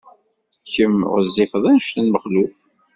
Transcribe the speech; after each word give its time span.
Kemm 0.73 0.97
ɣezzifeḍ 1.13 1.63
anect 1.69 1.95
n 1.99 2.05
Mexluf. 2.09 2.57